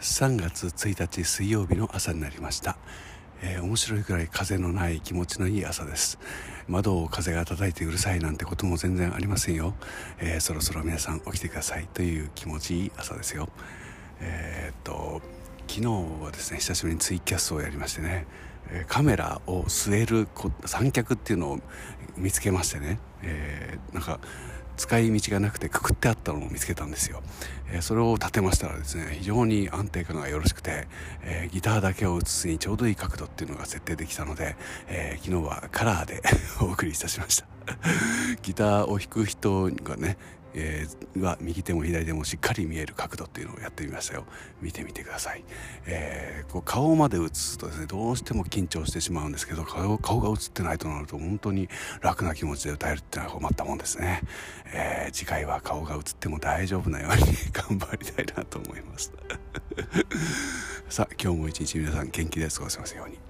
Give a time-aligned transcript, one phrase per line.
[0.00, 2.78] 3月1日水曜日の朝になりました、
[3.42, 6.18] えー、面白いくらい風のない気持ちのいい朝です。
[6.68, 9.74] 窓を風が叩いてうるさいなんてことも全然ありませんよ、
[10.18, 13.50] えー、そろそろ皆さん起きてくださいという気持ちいい朝ですよ。
[14.20, 15.20] えー、っと
[15.68, 18.26] 昨日はですね久しぶりにツイキャスをやりましてね。
[18.86, 20.28] カメラを据える
[20.64, 21.60] 三脚っていうのを
[22.16, 24.20] 見つけましてね、えー、なんか
[24.80, 27.22] 使い道がなくてくくってあったのを見つけたんですよ、
[27.70, 30.88] えー、それを立てましたらですね非常に安定感がよろしくて、
[31.22, 34.56] えー、ギターだけを映すにちょうどいい角度っていうのが設定できたので、
[34.88, 36.22] えー、昨日はカラーで
[36.62, 37.59] お送りいたしました。
[38.42, 40.16] ギターを弾く人がね
[40.54, 44.24] えー、は右手も左手もしっかり見える角度っていうのをやってみましたよ。
[44.60, 45.44] 見てみてください、
[45.86, 51.68] えー、こう顔まで映すとですねどうしても緊張してしまうんですけど顔顔が映ってないとなると本当に
[52.00, 54.22] 楽な気持ちで歌えるっていうのは困ったもんですね、
[54.74, 59.12] えー、次回は顔が映っても大丈夫なように 頑張りたいなと思います。
[60.88, 63.29] さあ今日も一日皆さん元気で過ごせますように。